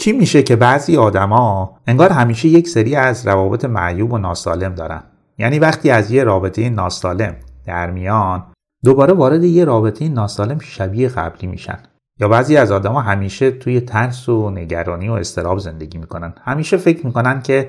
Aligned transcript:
چی 0.00 0.12
میشه 0.12 0.42
که 0.42 0.56
بعضی 0.56 0.96
آدما 0.96 1.76
انگار 1.86 2.10
همیشه 2.10 2.48
یک 2.48 2.68
سری 2.68 2.96
از 2.96 3.26
روابط 3.26 3.64
معیوب 3.64 4.12
و 4.12 4.18
ناسالم 4.18 4.74
دارن؟ 4.74 5.02
یعنی 5.38 5.58
وقتی 5.58 5.90
از 5.90 6.10
یه 6.10 6.24
رابطه 6.24 6.70
ناسالم 6.70 7.36
در 7.66 7.90
میان 7.90 8.44
دوباره 8.84 9.12
وارد 9.12 9.44
یه 9.44 9.64
رابطه 9.64 10.08
ناسالم 10.08 10.58
شبیه 10.58 11.08
قبلی 11.08 11.48
میشن. 11.48 11.78
یا 12.20 12.28
بعضی 12.28 12.56
از 12.56 12.72
آدما 12.72 13.00
همیشه 13.00 13.50
توی 13.50 13.80
ترس 13.80 14.28
و 14.28 14.50
نگرانی 14.50 15.08
و 15.08 15.12
استراب 15.12 15.58
زندگی 15.58 15.98
می‌کنن. 15.98 16.34
همیشه 16.44 16.76
فکر 16.76 17.06
می‌کنن 17.06 17.42
که 17.42 17.68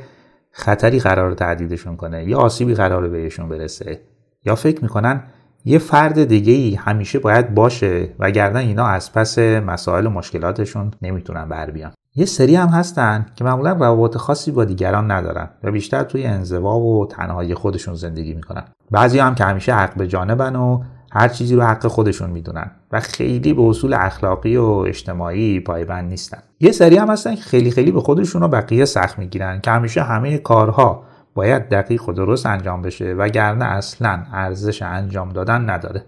خطری 0.51 0.99
قرار 0.99 1.33
تهدیدشون 1.33 1.95
کنه 1.95 2.23
یا 2.23 2.37
آسیبی 2.37 2.73
قرار 2.73 3.07
بهشون 3.07 3.49
برسه. 3.49 4.01
یا 4.45 4.55
فکر 4.55 4.81
می‌کنن 4.81 5.23
یه 5.65 5.79
فرد 5.79 6.23
دیگه 6.23 6.53
ای 6.53 6.75
همیشه 6.75 7.19
باید 7.19 7.53
باشه 7.53 8.09
وگرنه 8.19 8.59
اینا 8.59 8.85
از 8.85 9.13
پس 9.13 9.37
مسائل 9.39 10.05
و 10.05 10.09
مشکلاتشون 10.09 10.91
نمی‌تونن 11.01 11.49
بر 11.49 11.71
بیان. 11.71 11.91
یه 12.15 12.25
سری 12.25 12.55
هم 12.55 12.67
هستن 12.67 13.25
که 13.35 13.43
معمولا 13.43 13.71
روابط 13.71 14.17
خاصی 14.17 14.51
با 14.51 14.65
دیگران 14.65 15.11
ندارن 15.11 15.49
و 15.63 15.71
بیشتر 15.71 16.03
توی 16.03 16.25
انزوا 16.25 16.79
و 16.79 17.07
تنهایی 17.07 17.55
خودشون 17.55 17.95
زندگی 17.95 18.33
می‌کنن. 18.33 18.63
بعضی 18.91 19.19
هم 19.19 19.35
که 19.35 19.43
همیشه 19.43 19.73
حق 19.73 19.97
به 19.97 20.07
جانبن 20.07 20.55
و 20.55 20.83
هر 21.11 21.27
چیزی 21.27 21.55
رو 21.55 21.61
حق 21.61 21.87
خودشون 21.87 22.29
می‌دونن 22.29 22.71
و 22.91 22.99
خیلی 22.99 23.53
به 23.53 23.61
اصول 23.61 23.93
اخلاقی 23.93 24.57
و 24.57 24.63
اجتماعی 24.63 25.59
پایبند 25.59 26.09
نیستن. 26.09 26.37
یه 26.59 26.71
سری 26.71 26.97
هم 26.97 27.09
هستن 27.09 27.35
که 27.35 27.41
خیلی 27.41 27.71
خیلی 27.71 27.91
به 27.91 28.01
خودشون 28.01 28.43
و 28.43 28.47
بقیه 28.47 28.85
سخت 28.85 29.19
می‌گیرن 29.19 29.61
که 29.61 29.71
همیشه 29.71 30.01
همه 30.01 30.37
کارها 30.37 31.03
باید 31.33 31.69
دقیق 31.69 32.09
و 32.09 32.13
درست 32.13 32.45
انجام 32.45 32.81
بشه 32.81 33.13
وگرنه 33.13 33.65
اصلا 33.65 34.23
ارزش 34.33 34.81
انجام 34.81 35.29
دادن 35.29 35.69
نداره 35.69 36.05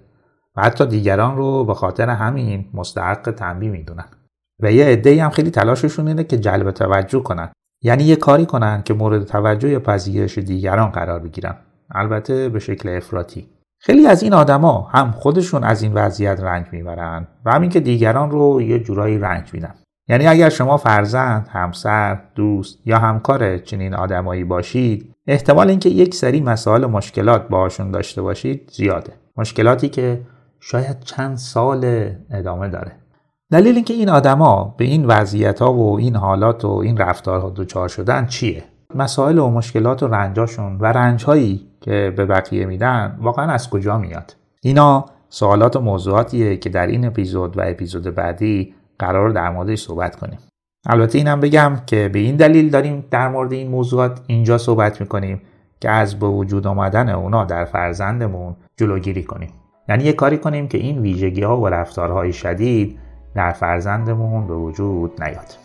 و 0.55 0.61
حتی 0.61 0.85
دیگران 0.85 1.37
رو 1.37 1.65
به 1.65 1.73
خاطر 1.73 2.09
همین 2.09 2.65
مستحق 2.73 3.31
تنبیه 3.31 3.69
می‌دونن. 3.69 4.05
و 4.59 4.71
یه 4.71 4.85
عده 4.85 5.23
هم 5.23 5.29
خیلی 5.29 5.51
تلاششون 5.51 6.07
اینه 6.07 6.23
که 6.23 6.37
جلب 6.37 6.71
توجه 6.71 7.19
کنن. 7.19 7.49
یعنی 7.81 8.03
یه 8.03 8.15
کاری 8.15 8.45
کنن 8.45 8.83
که 8.83 8.93
مورد 8.93 9.23
توجه 9.23 9.69
یا 9.69 9.79
پذیرش 9.79 10.37
دیگران 10.37 10.89
قرار 10.89 11.19
بگیرن. 11.19 11.55
البته 11.91 12.49
به 12.49 12.59
شکل 12.59 12.89
افراطی. 12.89 13.49
خیلی 13.79 14.07
از 14.07 14.23
این 14.23 14.33
آدما 14.33 14.89
هم 14.91 15.11
خودشون 15.11 15.63
از 15.63 15.81
این 15.81 15.93
وضعیت 15.93 16.39
رنج 16.39 16.65
می‌برن 16.71 17.27
و 17.45 17.51
همین 17.51 17.69
که 17.69 17.79
دیگران 17.79 18.31
رو 18.31 18.61
یه 18.61 18.79
جورایی 18.79 19.17
رنج 19.17 19.53
میدن. 19.53 19.73
یعنی 20.09 20.27
اگر 20.27 20.49
شما 20.49 20.77
فرزند، 20.77 21.47
همسر، 21.51 22.19
دوست 22.35 22.79
یا 22.85 22.97
همکار 22.97 23.57
چنین 23.57 23.93
آدمایی 23.93 24.43
باشید 24.43 25.13
احتمال 25.27 25.69
اینکه 25.69 25.89
یک 25.89 26.15
سری 26.15 26.41
مسائل 26.41 26.83
و 26.83 26.87
مشکلات 26.87 27.47
باشون 27.47 27.91
داشته 27.91 28.21
باشید 28.21 28.71
زیاده. 28.73 29.13
مشکلاتی 29.37 29.89
که 29.89 30.21
شاید 30.59 30.99
چند 30.99 31.37
سال 31.37 32.09
ادامه 32.31 32.69
داره. 32.69 32.91
دلیل 33.53 33.75
اینکه 33.75 33.93
این 33.93 34.09
آدما 34.09 34.75
به 34.77 34.85
این 34.85 35.05
وضعیت 35.05 35.61
ها 35.61 35.73
و 35.73 35.97
این 35.99 36.15
حالات 36.15 36.65
و 36.65 36.69
این 36.69 36.97
رفتارها 36.97 37.53
دچار 37.55 37.87
شدن 37.87 38.25
چیه؟ 38.25 38.63
مسائل 38.95 39.37
و 39.37 39.49
مشکلات 39.49 40.03
و 40.03 40.07
رنجاشون 40.07 40.77
و 40.77 40.85
رنجهایی 40.85 41.67
که 41.81 42.13
به 42.17 42.25
بقیه 42.25 42.65
میدن 42.65 43.17
واقعا 43.21 43.51
از 43.51 43.69
کجا 43.69 43.97
میاد؟ 43.97 44.35
اینا 44.61 45.05
سوالات 45.29 45.75
و 45.75 45.79
موضوعاتیه 45.79 46.57
که 46.57 46.69
در 46.69 46.87
این 46.87 47.05
اپیزود 47.05 47.57
و 47.57 47.61
اپیزود 47.65 48.15
بعدی 48.15 48.73
قرار 48.99 49.29
در 49.29 49.49
موردش 49.49 49.81
صحبت 49.81 50.15
کنیم. 50.15 50.39
البته 50.85 51.17
اینم 51.17 51.39
بگم 51.39 51.73
که 51.85 52.09
به 52.13 52.19
این 52.19 52.35
دلیل 52.35 52.69
داریم 52.69 53.05
در 53.11 53.29
مورد 53.29 53.53
این 53.53 53.71
موضوعات 53.71 54.21
اینجا 54.27 54.57
صحبت 54.57 55.01
می‌کنیم 55.01 55.41
که 55.81 55.89
از 55.89 56.19
به 56.19 56.27
وجود 56.27 56.67
آمدن 56.67 57.09
اونا 57.09 57.45
در 57.45 57.65
فرزندمون 57.65 58.55
جلوگیری 58.77 59.23
کنیم. 59.23 59.49
یعنی 59.89 60.03
یه 60.03 60.13
کاری 60.13 60.37
کنیم 60.37 60.67
که 60.67 60.77
این 60.77 60.99
ویژگی 60.99 61.43
ها 61.43 61.61
و 61.61 61.67
رفتارهای 61.67 62.33
شدید 62.33 63.02
در 63.35 63.51
فرزندمون 63.51 64.47
به 64.47 64.53
وجود 64.53 65.23
نیاد. 65.23 65.57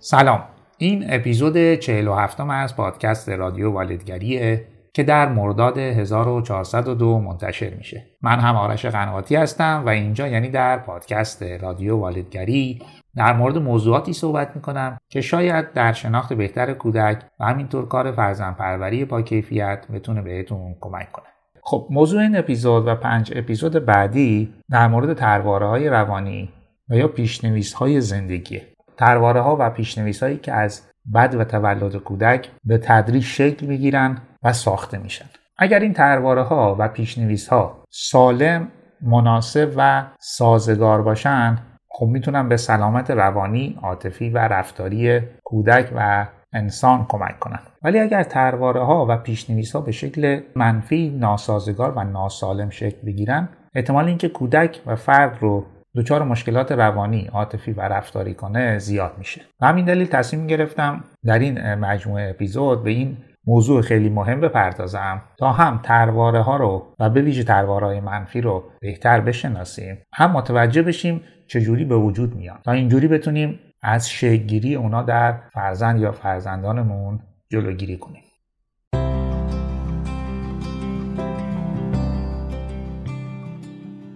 سلام. 0.00 0.44
این 0.78 1.04
اپیزود 1.08 1.74
47 1.74 2.40
از 2.40 2.76
پادکست 2.76 3.28
رادیو 3.28 3.70
والدگریه 3.70 4.64
که 4.92 5.02
در 5.02 5.28
مرداد 5.28 5.78
1402 5.78 7.20
منتشر 7.20 7.74
میشه. 7.74 8.06
من 8.22 8.40
هم 8.40 8.56
آرش 8.56 8.86
قنواتی 8.86 9.36
هستم 9.36 9.82
و 9.86 9.88
اینجا 9.88 10.28
یعنی 10.28 10.48
در 10.48 10.78
پادکست 10.78 11.42
رادیو 11.42 11.96
والدگری 11.96 12.82
در 13.18 13.32
مورد 13.32 13.58
موضوعاتی 13.58 14.12
صحبت 14.12 14.56
می‌کنم 14.56 14.98
که 15.08 15.20
شاید 15.20 15.72
در 15.72 15.92
شناخت 15.92 16.32
بهتر 16.32 16.72
کودک 16.72 17.22
و 17.40 17.44
همینطور 17.44 17.88
کار 17.88 18.12
فرزن 18.12 18.52
پروری 18.52 19.04
با 19.04 19.22
کیفیت 19.22 19.86
بتونه 19.94 20.22
بهتون 20.22 20.76
کمک 20.80 21.12
کنه. 21.12 21.26
خب 21.62 21.86
موضوع 21.90 22.20
این 22.20 22.36
اپیزود 22.36 22.86
و 22.86 22.94
پنج 22.94 23.32
اپیزود 23.36 23.72
بعدی 23.72 24.54
در 24.70 24.88
مورد 24.88 25.16
ترواره 25.16 25.66
های 25.66 25.88
روانی 25.88 26.52
و 26.90 26.94
یا 26.96 27.08
پیشنویس 27.08 27.72
های 27.72 28.00
زندگیه. 28.00 28.66
ترواره 28.96 29.40
ها 29.40 29.56
و 29.60 29.70
پیشنویس 29.70 30.22
هایی 30.22 30.36
که 30.36 30.52
از 30.52 30.82
بد 31.14 31.34
و 31.34 31.44
تولد 31.44 31.96
کودک 31.96 32.50
به 32.64 32.78
تدریج 32.78 33.24
شکل 33.24 33.66
می‌گیرن 33.66 34.18
و 34.42 34.52
ساخته 34.52 34.98
میشن. 34.98 35.26
اگر 35.58 35.80
این 35.80 35.92
ترواره 35.92 36.42
ها 36.42 36.76
و 36.78 36.88
پیشنویس 36.88 37.48
ها 37.48 37.84
سالم 37.90 38.68
مناسب 39.02 39.72
و 39.76 40.04
سازگار 40.18 41.02
باشن 41.02 41.58
خب 41.90 42.06
می‌تونن 42.06 42.48
به 42.48 42.56
سلامت 42.56 43.10
روانی، 43.10 43.78
عاطفی 43.82 44.30
و 44.30 44.38
رفتاری 44.38 45.20
کودک 45.44 45.92
و 45.96 46.26
انسان 46.52 47.06
کمک 47.08 47.38
کنن 47.38 47.58
ولی 47.82 47.98
اگر 47.98 48.22
ترواره 48.22 48.84
ها 48.84 49.06
و 49.08 49.16
پیشنویس 49.16 49.72
ها 49.72 49.80
به 49.80 49.92
شکل 49.92 50.40
منفی، 50.54 51.10
ناسازگار 51.10 51.90
و 51.90 52.04
ناسالم 52.04 52.70
شکل 52.70 53.06
بگیرن 53.06 53.48
احتمال 53.74 54.04
اینکه 54.04 54.28
کودک 54.28 54.80
و 54.86 54.96
فرد 54.96 55.38
رو 55.40 55.64
دچار 55.96 56.22
مشکلات 56.22 56.72
روانی، 56.72 57.30
عاطفی 57.32 57.72
و 57.72 57.80
رفتاری 57.80 58.34
کنه 58.34 58.78
زیاد 58.78 59.12
میشه. 59.18 59.40
و 59.60 59.66
همین 59.66 59.84
دلیل 59.84 60.06
تصمیم 60.06 60.46
گرفتم 60.46 61.04
در 61.24 61.38
این 61.38 61.74
مجموعه 61.74 62.30
اپیزود 62.30 62.84
به 62.84 62.90
این 62.90 63.16
موضوع 63.46 63.82
خیلی 63.82 64.08
مهم 64.08 64.40
بپردازم 64.40 65.22
تا 65.38 65.52
هم 65.52 65.80
ترواره 65.82 66.40
ها 66.40 66.56
رو 66.56 66.86
و 66.98 67.10
به 67.10 67.22
ویژه 67.22 67.44
ترواره 67.44 67.86
های 67.86 68.00
منفی 68.00 68.40
رو 68.40 68.64
بهتر 68.80 69.20
بشناسیم 69.20 69.98
هم 70.14 70.30
متوجه 70.30 70.82
بشیم 70.82 71.20
چجوری 71.48 71.84
به 71.84 71.96
وجود 71.96 72.36
میان 72.36 72.58
تا 72.64 72.72
اینجوری 72.72 73.08
بتونیم 73.08 73.58
از 73.82 74.10
شگیری 74.10 74.74
اونا 74.74 75.02
در 75.02 75.40
فرزند 75.52 76.00
یا 76.00 76.12
فرزندانمون 76.12 77.20
جلوگیری 77.48 77.96
کنیم. 77.96 78.22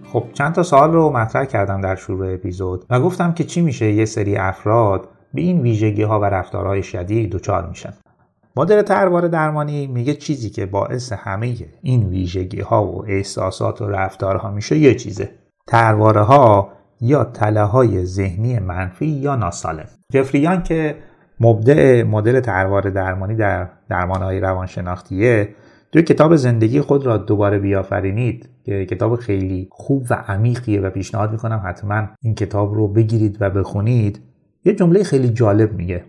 خب 0.03 0.25
چند 0.33 0.53
تا 0.53 0.63
سوال 0.63 0.93
رو 0.93 1.09
مطرح 1.09 1.45
کردم 1.45 1.81
در 1.81 1.95
شروع 1.95 2.33
اپیزود 2.33 2.85
و 2.89 2.99
گفتم 2.99 3.33
که 3.33 3.43
چی 3.43 3.61
میشه 3.61 3.91
یه 3.91 4.05
سری 4.05 4.37
افراد 4.37 5.09
به 5.33 5.41
این 5.41 5.61
ویژگی 5.61 6.03
ها 6.03 6.19
و 6.19 6.25
رفتارهای 6.25 6.83
شدید 6.83 7.31
دچار 7.31 7.69
میشن. 7.69 7.93
مدل 8.55 8.81
تروار 8.81 9.27
درمانی 9.27 9.87
میگه 9.87 10.13
چیزی 10.13 10.49
که 10.49 10.65
باعث 10.65 11.13
همه 11.13 11.55
این 11.81 12.09
ویژگی 12.09 12.61
ها 12.61 12.85
و 12.85 13.05
احساسات 13.05 13.81
و 13.81 13.87
رفتارها 13.87 14.51
میشه 14.51 14.77
یه 14.77 14.95
چیزه. 14.95 15.31
ترواره 15.67 16.21
ها 16.21 16.69
یا 17.03 17.23
تله 17.23 18.05
ذهنی 18.05 18.59
منفی 18.59 19.05
یا 19.05 19.35
ناسالم. 19.35 19.87
جفریان 20.11 20.63
که 20.63 20.95
مبدع 21.39 22.03
مدل 22.03 22.39
تروار 22.39 22.89
درمانی 22.89 23.35
در 23.35 23.69
درمان 23.89 24.21
های 24.21 24.39
روانشناختیه 24.39 25.49
توی 25.91 26.01
کتاب 26.03 26.35
زندگی 26.35 26.81
خود 26.81 27.05
را 27.05 27.17
دوباره 27.17 27.59
بیافرینید 27.59 28.49
که 28.63 28.85
کتاب 28.85 29.15
خیلی 29.15 29.67
خوب 29.71 30.05
و 30.09 30.13
عمیقیه 30.13 30.81
و 30.81 30.89
پیشنهاد 30.89 31.31
می‌کنم 31.31 31.63
حتما 31.65 32.07
این 32.21 32.35
کتاب 32.35 32.73
رو 32.73 32.87
بگیرید 32.87 33.37
و 33.41 33.49
بخونید. 33.49 34.19
یه 34.65 34.75
جمله 34.75 35.03
خیلی 35.03 35.29
جالب 35.29 35.73
میگه. 35.73 36.03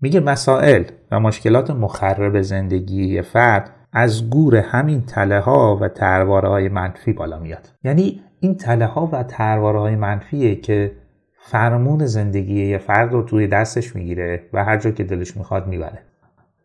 میگه 0.00 0.20
مسائل 0.20 0.84
و 1.10 1.20
مشکلات 1.20 1.70
مخرب 1.70 2.42
زندگی 2.42 3.22
فرد 3.22 3.70
از 3.92 4.30
گور 4.30 4.56
همین 4.56 5.00
تله 5.00 5.40
ها 5.40 5.78
و 5.80 5.88
ترواره 5.88 6.48
های 6.48 6.68
منفی 6.68 7.12
بالا 7.12 7.38
میاد. 7.38 7.68
یعنی 7.84 8.20
این 8.42 8.54
تله 8.54 8.86
ها 8.86 9.08
و 9.12 9.22
ترواره 9.22 9.78
های 9.78 9.96
منفیه 9.96 10.56
که 10.56 10.92
فرمون 11.38 12.06
زندگی 12.06 12.66
یه 12.66 12.78
فرد 12.78 13.12
رو 13.12 13.22
توی 13.22 13.46
دستش 13.46 13.96
می‌گیره 13.96 14.42
و 14.52 14.64
هر 14.64 14.76
جا 14.76 14.90
که 14.90 15.04
دلش 15.04 15.36
می‌خواد 15.36 15.66
می‌بره. 15.66 15.98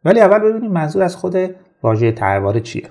ولی 0.06 0.20
اول 0.20 0.40
ببینیم 0.40 0.72
منظور 0.72 1.04
از 1.04 1.16
خود 1.16 1.36
واژه 1.84 2.12
ترواره 2.12 2.60
چیه. 2.60 2.84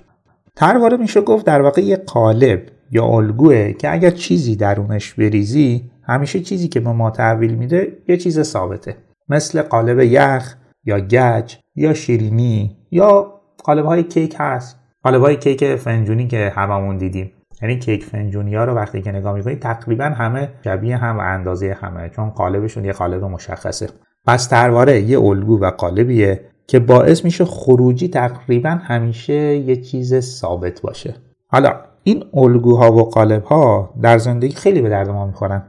ترواره 0.56 0.97
میشه 0.97 1.21
گفت 1.21 1.47
در 1.47 1.62
واقع 1.62 1.83
یه 1.83 1.97
قالب 1.97 2.62
یا 2.91 3.05
الگوه 3.05 3.73
که 3.73 3.93
اگر 3.93 4.11
چیزی 4.11 4.56
درونش 4.56 5.15
بریزی 5.15 5.91
همیشه 6.03 6.41
چیزی 6.41 6.69
که 6.69 6.81
به 6.81 6.93
ما 6.93 7.11
تحویل 7.11 7.55
میده 7.55 7.93
یه 8.09 8.17
چیز 8.17 8.43
ثابته. 8.43 8.97
مثل 9.29 9.62
قالب 9.62 10.00
یخ 10.00 10.55
یا 10.85 11.00
گچ 11.00 11.56
یا 11.77 11.94
شیرینی 11.94 12.77
یا 12.91 13.32
قالب 13.65 13.85
های 13.85 14.03
کیک 14.03 14.37
هست. 14.39 14.79
قالب 15.03 15.23
های 15.23 15.37
کیک 15.37 15.77
فنجونی 15.77 16.27
که 16.27 16.53
هممون 16.56 16.97
دیدیم. 16.97 17.32
یعنی 17.62 17.79
کیک 17.79 18.05
فنجونی 18.05 18.55
ها 18.55 18.64
رو 18.64 18.75
وقتی 18.75 19.03
که 19.03 19.12
نگاه 19.12 19.35
می‌کنید 19.35 19.61
تقریبا 19.61 20.05
همه 20.05 20.49
شبیه 20.64 20.97
هم 20.97 21.17
و 21.17 21.20
اندازه 21.20 21.76
همه 21.81 22.08
چون 22.08 22.31
قالبشون 22.31 22.85
یه 22.85 22.93
قالب 22.93 23.25
مشخصه. 23.25 23.88
پس 24.26 24.47
ترواره 24.47 25.00
یه 25.00 25.20
الگو 25.20 25.61
و 25.61 25.70
قالبیه 25.70 26.41
که 26.67 26.79
باعث 26.79 27.25
میشه 27.25 27.44
خروجی 27.44 28.08
تقریبا 28.08 28.70
همیشه 28.70 29.56
یه 29.56 29.76
چیز 29.76 30.20
ثابت 30.20 30.81
باشه. 30.81 31.14
حالا 31.49 31.73
این 32.03 32.25
الگوها 32.35 32.93
و 32.93 33.11
قالبها 33.11 33.91
در 34.03 34.19
زندگی 34.19 34.55
خیلی 34.55 34.81
به 34.81 34.88
درد 34.88 35.11
ما 35.11 35.26
می‌خورن 35.26 35.62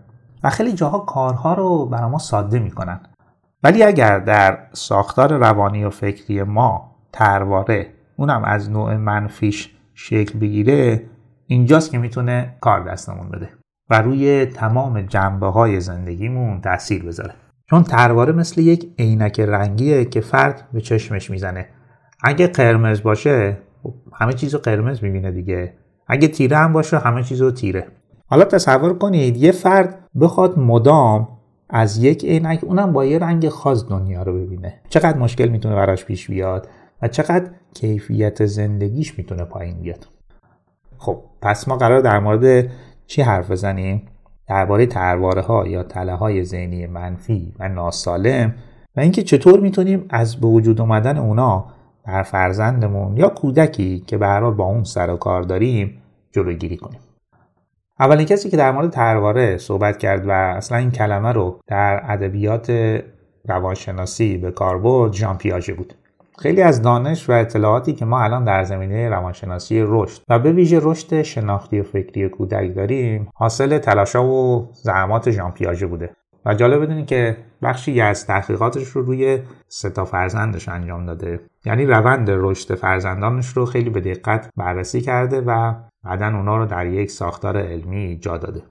و 0.43 0.49
خیلی 0.49 0.73
جاها 0.73 0.99
کارها 0.99 1.53
رو 1.53 1.85
برای 1.85 2.11
ما 2.11 2.17
ساده 2.17 2.59
می‌کنن. 2.59 2.99
ولی 3.63 3.83
اگر 3.83 4.19
در 4.19 4.57
ساختار 4.73 5.33
روانی 5.37 5.83
و 5.83 5.89
فکری 5.89 6.43
ما 6.43 6.95
ترواره 7.13 7.87
اونم 8.17 8.43
از 8.43 8.71
نوع 8.71 8.97
منفیش 8.97 9.75
شکل 9.93 10.39
بگیره 10.39 11.03
اینجاست 11.47 11.91
که 11.91 11.97
می‌تونه 11.97 12.55
کار 12.61 12.91
دستمون 12.91 13.29
بده 13.29 13.49
و 13.89 14.01
روی 14.01 14.45
تمام 14.45 15.01
جنبه 15.01 15.47
های 15.47 15.79
زندگیمون 15.79 16.61
تاثیر 16.61 17.03
بذاره. 17.03 17.33
چون 17.69 17.83
ترواره 17.83 18.33
مثل 18.33 18.61
یک 18.61 18.93
عینک 18.99 19.39
رنگیه 19.39 20.05
که 20.05 20.21
فرد 20.21 20.67
به 20.73 20.81
چشمش 20.81 21.29
می‌زنه. 21.29 21.65
اگه 22.23 22.47
قرمز 22.47 23.03
باشه 23.03 23.57
خب 23.83 23.93
همه 24.13 24.33
چیز 24.33 24.53
رو 24.53 24.59
قرمز 24.59 25.03
می‌بینه 25.03 25.31
دیگه. 25.31 25.73
اگه 26.07 26.27
تیره 26.27 26.57
هم 26.57 26.73
باشه 26.73 26.99
همه 26.99 27.23
چیز 27.23 27.41
رو 27.41 27.51
تیره. 27.51 27.87
حالا 28.25 28.45
تصور 28.45 28.97
کنید 28.97 29.37
یه 29.37 29.51
فرد 29.51 30.07
بخواد 30.21 30.59
مدام 30.59 31.27
از 31.69 31.97
یک 31.97 32.25
عینک 32.25 32.63
اونم 32.63 32.93
با 32.93 33.05
یه 33.05 33.19
رنگ 33.19 33.49
خاص 33.49 33.85
دنیا 33.89 34.23
رو 34.23 34.33
ببینه. 34.33 34.81
چقدر 34.89 35.17
مشکل 35.17 35.47
می‌تونه 35.47 35.75
براش 35.75 36.05
پیش 36.05 36.27
بیاد 36.27 36.69
و 37.01 37.07
چقدر 37.07 37.51
کیفیت 37.73 38.45
زندگیش 38.45 39.17
می‌تونه 39.17 39.43
پایین 39.43 39.81
بیاد. 39.81 40.07
خب 40.97 41.19
پس 41.41 41.67
ما 41.67 41.77
قرار 41.77 42.01
در 42.01 42.19
مورد 42.19 42.69
چی 43.07 43.21
حرف 43.21 43.51
بزنیم؟ 43.51 44.07
درباره 44.47 44.85
ترواره 44.85 45.41
ها 45.41 45.67
یا 45.67 45.83
تله 45.83 46.13
های 46.13 46.43
ذهنی 46.43 46.87
منفی 46.87 47.53
و 47.59 47.69
ناسالم 47.69 48.55
و 48.95 48.99
اینکه 48.99 49.23
چطور 49.23 49.59
می‌تونیم 49.59 50.05
از 50.09 50.35
به 50.35 50.47
وجود 50.47 50.81
اومدن 50.81 51.17
اونا 51.17 51.65
در 52.05 52.23
فرزندمون 52.23 53.17
یا 53.17 53.29
کودکی 53.29 53.99
که 53.99 54.17
به 54.17 54.39
با 54.39 54.65
اون 54.65 54.83
سر 54.83 55.09
و 55.09 55.17
کار 55.17 55.41
داریم 55.41 56.01
جلوگیری 56.31 56.77
کنیم. 56.77 56.99
اولین 57.99 58.25
کسی 58.25 58.49
که 58.49 58.57
در 58.57 58.71
مورد 58.71 58.91
ترواره 58.91 59.57
صحبت 59.57 59.97
کرد 59.97 60.27
و 60.27 60.31
اصلا 60.31 60.77
این 60.77 60.91
کلمه 60.91 61.31
رو 61.31 61.59
در 61.67 62.01
ادبیات 62.03 62.99
روانشناسی 63.45 64.37
به 64.37 64.51
کار 64.51 64.77
برد 64.77 65.13
ژان 65.13 65.37
پیاژه 65.37 65.73
بود. 65.73 65.93
خیلی 66.39 66.61
از 66.61 66.81
دانش 66.81 67.29
و 67.29 67.33
اطلاعاتی 67.33 67.93
که 67.93 68.05
ما 68.05 68.21
الان 68.21 68.43
در 68.43 68.63
زمینه 68.63 69.09
روانشناسی 69.09 69.83
رشد 69.87 70.21
و 70.29 70.39
به 70.39 70.51
ویژه 70.51 70.79
رشد 70.81 71.21
شناختی 71.21 71.79
و 71.79 71.83
فکری 71.83 72.29
کودک 72.29 72.75
داریم 72.75 73.29
حاصل 73.35 73.77
تلاشا 73.77 74.25
و 74.25 74.69
زحمات 74.73 75.31
ژان 75.31 75.51
پیاژه 75.51 75.87
بوده. 75.87 76.09
و 76.45 76.53
جالب 76.53 76.81
بدونید 76.81 77.05
که 77.05 77.37
بخشی 77.61 78.01
از 78.01 78.27
تحقیقاتش 78.27 78.87
رو 78.87 79.01
روی 79.01 79.39
ستا 79.67 80.05
فرزندش 80.05 80.69
انجام 80.69 81.05
داده. 81.05 81.39
یعنی 81.65 81.85
روند 81.85 82.27
رشد 82.29 82.75
فرزندانش 82.75 83.47
رو 83.47 83.65
خیلی 83.65 83.89
به 83.89 84.01
دقت 84.01 84.49
بررسی 84.57 85.01
کرده 85.01 85.41
و 85.41 85.73
بعدا 86.03 86.27
اونا 86.27 86.57
رو 86.57 86.65
در 86.65 86.85
یک 86.85 87.11
ساختار 87.11 87.57
علمی 87.57 88.17
جا 88.17 88.37
داده. 88.37 88.61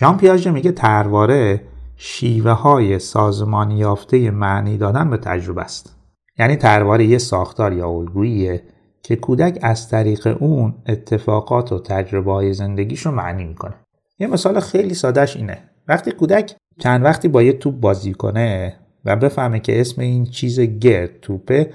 ژان 0.00 0.16
پیاژه 0.16 0.50
میگه 0.50 0.72
ترواره 0.72 1.60
شیوه 1.96 2.50
های 2.50 2.98
سازمانی 2.98 3.78
یافته 3.78 4.30
معنی 4.30 4.78
دادن 4.78 5.10
به 5.10 5.16
تجربه 5.16 5.62
است. 5.62 5.97
یعنی 6.38 6.56
ترواره 6.56 7.04
یه 7.04 7.18
ساختار 7.18 7.72
یا 7.72 7.88
الگوییه 7.88 8.62
که 9.02 9.16
کودک 9.16 9.58
از 9.62 9.88
طریق 9.88 10.36
اون 10.40 10.74
اتفاقات 10.86 11.72
و 11.72 11.78
تجربه 11.78 12.32
های 12.32 12.52
زندگیش 12.52 13.00
رو 13.00 13.12
معنی 13.12 13.44
می‌کنه. 13.44 13.74
یه 14.18 14.26
مثال 14.26 14.60
خیلی 14.60 14.94
سادهش 14.94 15.36
اینه. 15.36 15.58
وقتی 15.88 16.10
کودک 16.10 16.56
چند 16.78 17.04
وقتی 17.04 17.28
با 17.28 17.42
یه 17.42 17.52
توپ 17.52 17.74
بازی 17.74 18.12
کنه 18.12 18.76
و 19.04 19.16
بفهمه 19.16 19.60
که 19.60 19.80
اسم 19.80 20.00
این 20.00 20.24
چیز 20.24 20.60
گرد 20.60 21.20
توپه 21.22 21.70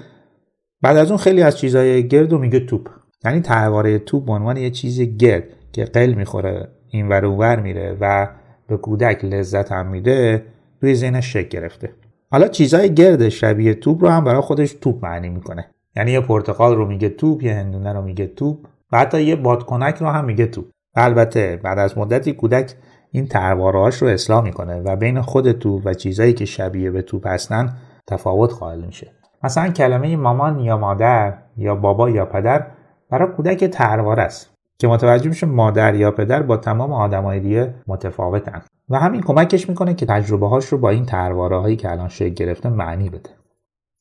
بعد 0.82 0.96
از 0.96 1.10
اون 1.10 1.18
خیلی 1.18 1.42
از 1.42 1.58
چیزهای 1.58 2.08
گرد 2.08 2.32
رو 2.32 2.38
میگه 2.38 2.60
توپ. 2.60 2.90
یعنی 3.24 3.40
ترواره 3.40 3.98
توپ 3.98 4.24
به 4.26 4.32
عنوان 4.32 4.56
یه 4.56 4.70
چیز 4.70 5.00
گرد 5.00 5.44
که 5.72 5.84
قل 5.84 6.14
می‌خوره 6.14 6.68
این 6.88 7.08
ور 7.08 7.24
ور 7.24 7.60
میره 7.60 7.96
و 8.00 8.28
به 8.68 8.76
کودک 8.76 9.24
لذت 9.24 9.72
هم 9.72 9.86
میده 9.86 10.44
روی 10.80 10.94
ذهنش 10.94 11.32
شکل 11.32 11.48
گرفته. 11.48 11.90
حالا 12.34 12.48
چیزای 12.48 12.94
گرد 12.94 13.28
شبیه 13.28 13.74
توپ 13.74 14.02
رو 14.02 14.08
هم 14.08 14.24
برای 14.24 14.40
خودش 14.40 14.72
توپ 14.72 15.04
معنی 15.04 15.28
می‌کنه. 15.28 15.70
یعنی 15.96 16.10
یه 16.12 16.20
پرتقال 16.20 16.76
رو 16.76 16.86
میگه 16.86 17.08
توپ 17.08 17.42
یه 17.42 17.54
هندونه 17.54 17.92
رو 17.92 18.02
میگه 18.02 18.26
توپ 18.26 18.66
و 18.92 18.98
حتی 18.98 19.22
یه 19.22 19.36
بادکنک 19.36 19.96
رو 19.96 20.06
هم 20.06 20.24
میگه 20.24 20.46
توپ. 20.46 20.64
البته 20.94 21.60
بعد 21.62 21.78
از 21.78 21.98
مدتی 21.98 22.32
کودک 22.32 22.74
این 23.10 23.26
تروارهاش 23.26 24.02
رو 24.02 24.08
اصلاح 24.08 24.44
می‌کنه 24.44 24.80
و 24.80 24.96
بین 24.96 25.20
خود 25.20 25.52
توپ 25.52 25.82
و 25.84 25.94
چیزایی 25.94 26.32
که 26.32 26.44
شبیه 26.44 26.90
به 26.90 27.02
توپ 27.02 27.26
هستن 27.26 27.76
تفاوت 28.06 28.54
قائل 28.54 28.80
میشه. 28.80 29.12
مثلا 29.44 29.68
کلمه 29.68 30.16
مامان 30.16 30.58
یا 30.58 30.78
مادر 30.78 31.34
یا 31.56 31.74
بابا 31.74 32.10
یا 32.10 32.26
پدر 32.26 32.66
برای 33.10 33.28
کودک 33.32 33.64
تروار 33.64 34.20
است. 34.20 34.53
که 34.78 34.88
متوجه 34.88 35.28
میشه 35.28 35.46
مادر 35.46 35.94
یا 35.94 36.10
پدر 36.10 36.42
با 36.42 36.56
تمام 36.56 36.92
آدمای 36.92 37.40
دیگه 37.40 37.74
متفاوتن. 37.86 38.62
و 38.88 38.98
همین 38.98 39.20
کمکش 39.20 39.68
می‌کنه 39.68 39.94
که 39.94 40.06
تجربه 40.06 40.48
هاش 40.48 40.64
رو 40.64 40.78
با 40.78 40.90
این 40.90 41.06
ترواره 41.06 41.58
هایی 41.58 41.76
که 41.76 41.90
الان 41.90 42.08
شکل 42.08 42.34
گرفته 42.34 42.68
معنی 42.68 43.08
بده. 43.10 43.30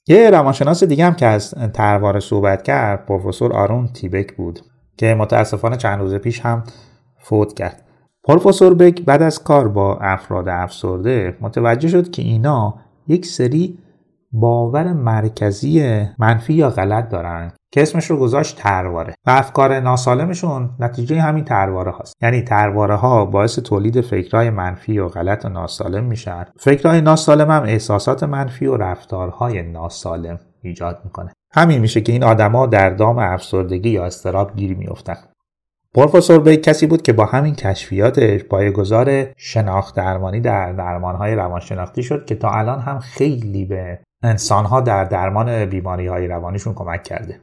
یه 0.07 0.29
روانشناس 0.29 0.83
دیگه 0.83 1.05
هم 1.05 1.13
که 1.13 1.25
از 1.25 1.53
ترواره 1.73 2.19
صحبت 2.19 2.63
کرد 2.63 3.05
پروفسور 3.05 3.53
آرون 3.53 3.87
تیبک 3.87 4.35
بود 4.35 4.59
که 4.97 5.15
متاسفانه 5.15 5.77
چند 5.77 5.99
روز 5.99 6.15
پیش 6.15 6.41
هم 6.41 6.63
فوت 7.17 7.53
کرد. 7.53 7.83
پروفسور 8.23 8.73
بک 8.73 9.01
بعد 9.01 9.21
از 9.21 9.43
کار 9.43 9.67
با 9.67 9.97
افراد 9.97 10.49
افسرده 10.49 11.37
متوجه 11.41 11.87
شد 11.87 12.11
که 12.11 12.21
اینا 12.21 12.75
یک 13.07 13.25
سری 13.25 13.77
باور 14.31 14.93
مرکزی 14.93 16.05
منفی 16.19 16.53
یا 16.53 16.69
غلط 16.69 17.09
دارن. 17.09 17.51
که 17.73 17.81
اسمش 17.81 18.05
رو 18.05 18.17
گذاشت 18.17 18.57
ترواره. 18.57 19.15
و 19.25 19.29
افکار 19.29 19.79
ناسالمشون 19.79 20.69
نتیجه 20.79 21.21
همین 21.21 21.43
ترواره 21.43 21.91
هاست. 21.91 22.15
یعنی 22.21 22.41
ترواره 22.41 22.95
ها 22.95 23.25
باعث 23.25 23.59
تولید 23.59 24.01
فکرهای 24.01 24.49
منفی 24.49 24.99
و 24.99 25.07
غلط 25.07 25.45
و 25.45 25.49
ناسالم 25.49 26.03
میشن. 26.03 26.45
فکرهای 26.59 27.01
ناسالم 27.01 27.51
هم 27.51 27.63
احساسات 27.63 28.23
منفی 28.23 28.65
و 28.65 28.77
رفتارهای 28.77 29.61
ناسالم 29.61 30.39
ایجاد 30.61 31.01
می‌کنه. 31.03 31.33
همین 31.53 31.79
میشه 31.81 32.01
که 32.01 32.11
این 32.11 32.23
آدما 32.23 32.65
در 32.65 32.89
دام 32.89 33.17
افسردگی 33.17 33.89
یا 33.89 34.05
استراب 34.05 34.55
گیر 34.55 34.77
میفتن 34.77 35.17
پروفسور 35.93 36.39
بی 36.39 36.57
کسی 36.57 36.87
بود 36.87 37.01
که 37.01 37.13
با 37.13 37.25
همین 37.25 37.55
کشفیاتش 37.55 38.43
پایه‌گذار 38.43 39.25
شناخت 39.37 39.95
درمانی 39.95 40.39
در 40.39 40.73
درمانهای 40.73 41.35
روانشناختی 41.35 42.03
شد 42.03 42.25
که 42.25 42.35
تا 42.35 42.49
الان 42.49 42.79
هم 42.79 42.99
خیلی 42.99 43.65
به 43.65 43.99
انسانها 44.23 44.81
در 44.81 45.03
درمان 45.03 45.65
بیماری 45.65 46.07
های 46.07 46.27
روانیشون 46.27 46.73
کمک 46.73 47.03
کرده. 47.03 47.39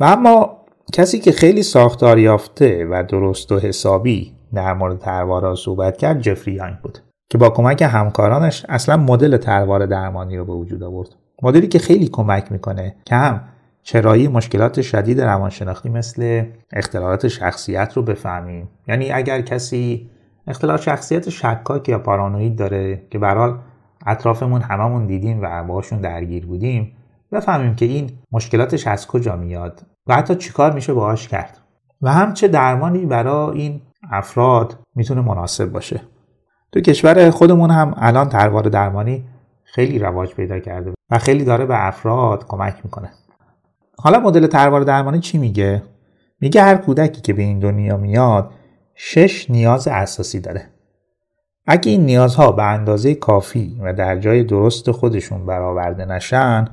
و 0.00 0.04
اما 0.04 0.58
کسی 0.92 1.18
که 1.18 1.32
خیلی 1.32 1.62
ساختار 1.62 2.18
یافته 2.18 2.84
و 2.84 3.04
درست 3.08 3.52
و 3.52 3.58
حسابی 3.58 4.34
در 4.54 4.74
مورد 4.74 4.98
تروارا 4.98 5.54
صحبت 5.54 5.96
کرد 5.96 6.20
جفری 6.20 6.54
یانگ 6.54 6.76
بود 6.82 6.98
که 7.30 7.38
با 7.38 7.50
کمک 7.50 7.82
همکارانش 7.82 8.66
اصلا 8.68 8.96
مدل 8.96 9.36
تروار 9.36 9.86
درمانی 9.86 10.36
رو 10.36 10.44
به 10.44 10.52
وجود 10.52 10.82
آورد. 10.82 11.08
مدلی 11.42 11.68
که 11.68 11.78
خیلی 11.78 12.08
کمک 12.08 12.52
می‌کنه 12.52 12.96
که 13.04 13.14
هم 13.14 13.40
چرایی 13.82 14.28
مشکلات 14.28 14.82
شدید 14.82 15.20
روانشناختی 15.20 15.88
مثل 15.88 16.44
اختلالات 16.72 17.28
شخصیت 17.28 17.92
رو 17.96 18.02
بفهمیم. 18.02 18.68
یعنی 18.88 19.10
اگر 19.12 19.40
کسی 19.40 20.10
اختلال 20.46 20.76
شخصیت 20.76 21.30
شکاک 21.30 21.88
یا 21.88 21.98
پارانوید 21.98 22.56
داره 22.56 23.02
که 23.10 23.18
برحال 23.18 23.58
اطرافمون 24.06 24.60
هممون 24.60 25.06
دیدیم 25.06 25.42
و 25.42 25.64
باشون 25.64 26.00
درگیر 26.00 26.46
بودیم 26.46 26.92
بفهمیم 27.32 27.74
که 27.74 27.84
این 27.84 28.10
مشکلاتش 28.32 28.86
از 28.86 29.06
کجا 29.06 29.36
میاد 29.36 29.82
و 30.06 30.14
حتی 30.14 30.34
چیکار 30.34 30.72
میشه 30.72 30.92
باهاش 30.92 31.28
کرد. 31.28 31.58
و 32.02 32.12
هم 32.12 32.34
چه 32.34 32.48
درمانی 32.48 33.06
برای 33.06 33.58
این 33.58 33.80
افراد 34.10 34.78
می‌تونه 34.94 35.20
مناسب 35.20 35.72
باشه. 35.72 36.00
تو 36.72 36.80
کشور 36.80 37.30
خودمون 37.30 37.70
هم 37.70 37.94
الان 37.96 38.28
تروار 38.28 38.62
درمانی 38.62 39.24
خیلی 39.64 39.98
رواج 39.98 40.34
پیدا 40.34 40.58
کرده 40.58 40.92
و 41.10 41.18
خیلی 41.18 41.44
داره 41.44 41.66
به 41.66 41.86
افراد 41.86 42.46
کمک 42.46 42.74
می‌کنه. 42.84 43.10
حالا 43.98 44.20
مدل 44.20 44.46
تروار 44.46 44.80
درمانی 44.80 45.20
چی 45.20 45.38
میگه؟ 45.38 45.82
میگه 46.40 46.62
هر 46.62 46.76
کودکی 46.76 47.20
که 47.20 47.32
به 47.32 47.42
این 47.42 47.58
دنیا 47.58 47.96
میاد 47.96 48.50
شش 48.94 49.50
نیاز 49.50 49.88
اساسی 49.88 50.40
داره. 50.40 50.68
اگه 51.66 51.90
این 51.90 52.06
نیازها 52.06 52.52
به 52.52 52.62
اندازه 52.62 53.14
کافی 53.14 53.80
و 53.82 53.92
در 53.92 54.18
جای 54.18 54.44
درست 54.44 54.90
خودشون 54.90 55.46
برآورده 55.46 56.04
نشن 56.04 56.68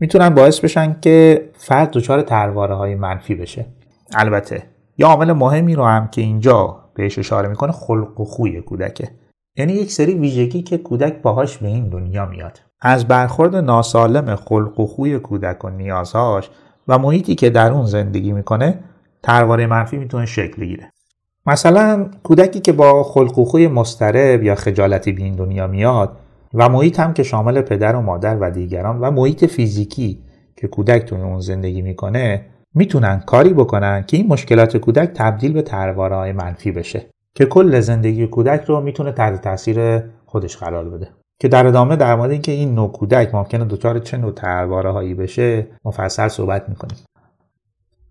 می‌تونن 0.00 0.28
باعث 0.28 0.60
بشن 0.60 0.96
که 1.00 1.48
فرد 1.54 1.90
دچار 1.90 2.22
ترواره 2.22 2.74
های 2.74 2.94
منفی 2.94 3.34
بشه. 3.34 3.66
البته 4.14 4.62
یه 4.98 5.06
عامل 5.06 5.32
مهمی 5.32 5.74
رو 5.74 5.84
هم 5.84 6.08
که 6.08 6.20
اینجا 6.20 6.76
بهش 6.94 7.18
اشاره 7.18 7.48
می‌کنه 7.48 7.72
خلق 7.72 8.20
و 8.20 8.24
خوی 8.24 8.60
کودکه. 8.60 9.08
یعنی 9.56 9.72
یک 9.72 9.92
سری 9.92 10.14
ویژگی 10.14 10.62
که 10.62 10.78
کودک 10.78 11.22
باهاش 11.22 11.58
به 11.58 11.68
این 11.68 11.88
دنیا 11.88 12.26
میاد. 12.26 12.60
از 12.80 13.08
برخورد 13.08 13.56
ناسالم 13.56 14.36
خلق 14.36 14.80
و 14.80 14.86
خوی 14.86 15.18
کودک 15.18 15.64
و 15.64 15.70
نیازهاش 15.70 16.50
و 16.88 16.98
محیطی 16.98 17.34
که 17.34 17.50
در 17.50 17.72
اون 17.72 17.86
زندگی 17.86 18.32
می‌کنه 18.32 18.78
ترواره 19.22 19.66
منفی 19.66 19.96
می‌تونه 19.96 20.26
شکل 20.26 20.60
بگیره. 20.60 20.92
مثلا 21.46 22.10
کودکی 22.22 22.60
که 22.60 22.72
با 22.72 23.04
خلق 23.04 23.38
و 23.38 23.44
خوی 23.44 23.68
مسترب 23.68 24.42
یا 24.42 24.54
خجالتی 24.54 25.12
به 25.12 25.22
این 25.22 25.34
دنیا 25.34 25.66
میاد 25.66 26.16
و 26.54 26.68
محیط 26.68 27.00
هم 27.00 27.12
که 27.12 27.22
شامل 27.22 27.60
پدر 27.60 27.96
و 27.96 28.00
مادر 28.00 28.36
و 28.40 28.50
دیگران 28.50 29.00
و 29.00 29.10
محیط 29.10 29.44
فیزیکی 29.44 30.22
که 30.56 30.68
کودک 30.68 31.04
توی 31.04 31.20
اون 31.20 31.40
زندگی 31.40 31.82
می‌کنه 31.82 32.44
می‌تونن 32.74 33.20
کاری 33.26 33.52
بکنن 33.52 34.04
که 34.06 34.16
این 34.16 34.26
مشکلات 34.26 34.76
کودک 34.76 35.10
تبدیل 35.14 35.52
به 35.52 35.64
های 35.96 36.32
منفی 36.32 36.72
بشه. 36.72 37.06
که 37.34 37.46
کل 37.46 37.80
زندگی 37.80 38.26
کودک 38.26 38.64
رو 38.64 38.80
می‌تونه 38.80 39.12
تحت 39.12 39.42
تاثیر 39.42 40.02
خودش 40.26 40.56
قرار 40.56 40.88
بده. 40.88 41.08
که 41.40 41.48
در 41.48 41.66
ادامه 41.66 41.96
در 41.96 42.16
مورد 42.16 42.30
اینکه 42.30 42.52
این 42.52 42.74
نوع 42.74 42.92
کودک 42.92 43.34
ممکنه 43.34 43.64
دچار 43.64 43.98
چه 43.98 44.16
نوع 44.16 44.32
ترواره 44.32 44.90
هایی 44.90 45.14
بشه 45.14 45.66
مفصل 45.84 46.28
صحبت 46.28 46.68
می‌کنیم. 46.68 46.98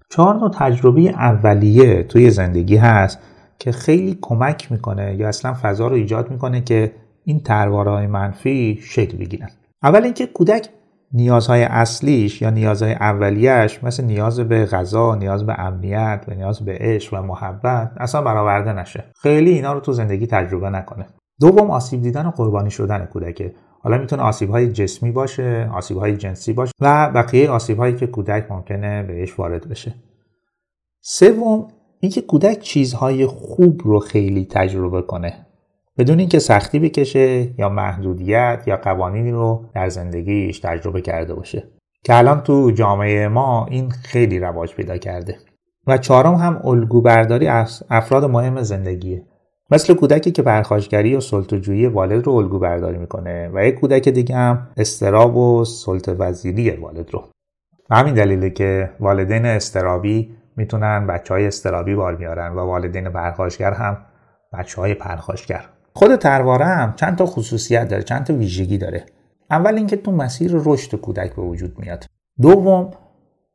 چهار 0.10 0.36
نوع 0.36 0.52
تجربه 0.54 1.02
اولیه 1.02 2.04
توی 2.04 2.30
زندگی 2.30 2.76
هست 2.78 3.20
که 3.60 3.72
خیلی 3.72 4.18
کمک 4.22 4.72
می‌کنه 4.72 5.16
یا 5.16 5.28
اصلا 5.28 5.54
فضا 5.62 5.88
رو 5.88 5.96
ایجاد 5.96 6.32
می‌کنه 6.32 6.62
که 6.62 6.92
این 7.28 7.40
ترواره 7.40 7.92
های 7.92 8.08
منفی 8.08 8.80
شکل 8.82 9.18
بگیرن 9.18 9.50
اول 9.84 10.04
اینکه 10.04 10.28
کودک 10.28 10.70
نیازهای 11.14 11.64
اصلیش 11.64 12.42
یا 12.42 12.50
نیازهای 12.50 12.94
اولیش 12.94 13.84
مثل 13.84 14.04
نیاز 14.04 14.40
به 14.40 14.66
غذا، 14.66 15.16
نیاز 15.16 15.46
به 15.46 15.60
امنیت 15.60 16.26
و 16.28 16.34
نیاز 16.34 16.66
به 16.66 16.78
عشق 16.80 17.14
و 17.14 17.22
محبت 17.22 17.92
اصلا 17.98 18.22
برآورده 18.22 18.74
نشه. 18.74 19.04
خیلی 19.22 19.52
اینا 19.52 19.74
رو 19.74 19.80
تو 19.80 19.94
زندگی 19.94 20.28
تجربه 20.28 20.70
نکنه. 20.70 21.06
دوم 21.40 21.72
آسیب 21.72 22.02
دیدن 22.02 22.26
و 22.26 22.32
قربانی 22.32 22.72
شدن 22.72 23.06
کودکه. 23.06 23.56
حالا 23.82 23.98
می‌تونه 23.98 24.24
آسیب 24.24 24.50
های 24.50 24.72
جسمی 24.72 25.12
باشه، 25.12 25.70
آسیب 25.74 25.98
های 25.98 26.18
جنسی 26.18 26.54
باشه 26.54 26.72
و 26.82 27.12
بقیه 27.16 27.50
آسیب 27.50 27.78
هایی 27.78 27.96
که 27.96 28.08
کودک 28.08 28.52
ممکنه 28.52 29.04
بهش 29.04 29.40
وارد 29.40 29.70
بشه. 29.70 29.94
سوم 31.02 31.68
اینکه 32.00 32.22
کودک 32.22 32.60
چیزهای 32.60 33.26
خوب 33.26 33.82
رو 33.86 34.00
خیلی 34.00 34.46
تجربه 34.46 35.02
کنه 35.02 35.47
بدون 35.98 36.20
اینکه 36.20 36.40
سختی 36.40 36.80
بکشه 36.80 37.60
یا 37.60 37.70
محدودیت 37.70 38.64
یا 38.66 38.78
قوانینی 38.78 39.32
رو 39.32 39.66
در 39.76 39.90
زندگیش 39.90 40.60
تجربه 40.60 41.02
کرده 41.02 41.34
باشه. 41.34 41.64
که 42.04 42.18
الان 42.18 42.42
تو 42.42 42.72
جامعه 42.72 43.28
ما 43.28 43.66
این 43.66 43.90
خیلی 43.90 44.40
رواج 44.40 44.76
پیدا 44.76 44.98
کرده. 44.98 45.36
و 45.88 45.98
چهارم 45.98 46.36
هم 46.36 46.62
الگو 46.64 47.02
برداری 47.02 47.48
افراد 47.90 48.26
مهم 48.26 48.62
زندگیه. 48.62 49.24
مثل 49.72 49.94
کودکی 49.94 50.32
که 50.32 50.42
پرخاشگری 50.42 51.16
و 51.16 51.20
سلطه‌جویی 51.20 51.86
والد 51.86 52.26
رو 52.26 52.34
الگو 52.34 52.60
برداری 52.60 52.98
می‌کنه 52.98 53.52
و 53.54 53.66
یک 53.66 53.76
کودک 53.76 54.10
دیگه 54.10 54.36
هم 54.36 54.68
استراب 54.78 55.38
و 55.38 55.66
سلطه 55.66 56.14
وزیری 56.14 56.70
والد 56.70 57.10
رو. 57.14 57.24
و 57.90 57.96
همین 57.96 58.14
دلیله 58.14 58.50
که 58.50 58.90
والدین 59.00 59.46
استرابی 59.46 60.36
می‌تونن 60.58 61.08
بچه 61.08 61.34
های 61.34 61.48
استرابی 61.48 61.96
بار 61.96 62.16
میارن 62.16 62.54
و 62.54 62.60
والدین 62.60 63.10
پرخاشگر 63.10 63.74
هم 63.74 63.98
بچه 64.54 64.82
های 64.82 64.94
پرخاشگر. 64.94 65.66
خود 65.98 66.16
ترواره 66.16 66.66
هم 66.66 66.94
چند 66.96 67.18
تا 67.18 67.26
خصوصیت 67.26 67.88
داره 67.88 68.04
چند 68.04 68.24
تا 68.24 68.34
ویژگی 68.34 68.78
داره. 68.78 69.06
اول 69.52 69.76
اینکه 69.76 69.98
تو 69.98 70.12
مسیر 70.12 70.52
رشد 70.56 70.96
کودک 70.96 71.36
به 71.36 71.42
وجود 71.42 71.80
میاد. 71.80 72.06
دوم 72.42 72.92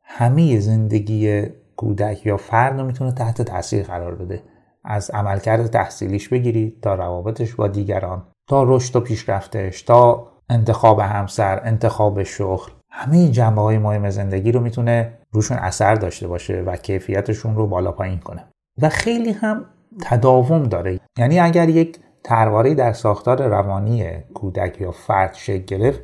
همه 0.03 0.59
زندگی 0.59 1.43
کودک 1.75 2.25
یا 2.25 2.37
فرد 2.37 2.79
رو 2.79 2.85
می‌تونه 2.85 3.11
تحت 3.11 3.41
تاثیر 3.41 3.83
قرار 3.83 4.15
بده. 4.15 4.43
از 4.83 5.11
عملکرد 5.13 5.67
تحصیلیش 5.67 6.29
بگیرید 6.29 6.81
تا 6.81 6.95
روابطش 6.95 7.55
با 7.55 7.67
دیگران 7.67 8.23
تا 8.49 8.63
رشد 8.63 8.95
و 8.95 8.99
پیشرفتش 8.99 9.81
تا 9.81 10.27
انتخاب 10.49 10.99
همسر 10.99 11.61
انتخاب 11.63 12.23
شغل. 12.23 12.71
همه 12.91 13.29
جنبه 13.29 13.61
های 13.61 13.77
مهم 13.77 14.09
زندگی 14.09 14.51
رو 14.51 14.59
می‌تونه 14.59 15.17
روشون 15.31 15.57
اثر 15.57 15.95
داشته 15.95 16.27
باشه 16.27 16.61
و 16.61 16.75
کیفیتشون 16.75 17.55
رو 17.55 17.67
بالا 17.67 17.91
پایین 17.91 18.19
کنه. 18.19 18.43
و 18.81 18.89
خیلی 18.89 19.31
هم 19.31 19.65
تداوم 20.01 20.63
داره. 20.63 20.99
یعنی 21.17 21.39
اگر 21.39 21.69
یک 21.69 21.99
ترواره 22.23 22.75
در 22.75 22.93
ساختار 22.93 23.47
روانی 23.47 24.09
کودک 24.33 24.81
یا 24.81 24.91
فرد 24.91 25.33
شکل 25.33 25.77
گرفت 25.77 25.99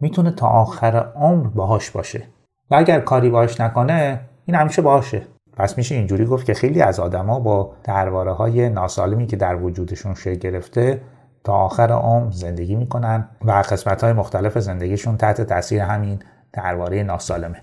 می‌تونه 0.00 0.30
تا 0.30 0.46
آخر 0.46 1.12
عمر 1.16 1.46
باهاش 1.46 1.90
باشه. 1.90 2.22
و 2.70 2.74
اگر 2.74 3.00
کاری 3.00 3.30
باهاش 3.30 3.60
نکنه 3.60 4.20
این 4.44 4.54
همیشه 4.54 4.82
باشه 4.82 5.22
پس 5.56 5.78
میشه 5.78 5.94
اینجوری 5.94 6.24
گفت 6.24 6.46
که 6.46 6.54
خیلی 6.54 6.82
از 6.82 7.00
آدما 7.00 7.40
با 7.40 7.72
ترواره 7.84 8.32
های 8.32 8.68
ناسالمی 8.68 9.26
که 9.26 9.36
در 9.36 9.56
وجودشون 9.62 10.14
شکل 10.14 10.34
گرفته 10.34 11.00
تا 11.44 11.52
آخر 11.52 11.92
عمر 11.92 12.30
زندگی 12.30 12.74
می‌کنن 12.74 13.28
و 13.44 13.50
قسمت 13.50 14.04
های 14.04 14.12
مختلف 14.12 14.58
زندگیشون 14.58 15.16
تحت 15.16 15.40
تاثیر 15.40 15.80
همین 15.80 16.18
ترواره 16.52 17.02
ناسالمه. 17.02 17.62